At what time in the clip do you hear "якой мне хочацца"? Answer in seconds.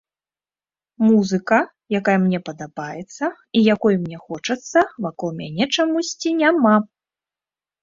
3.75-4.79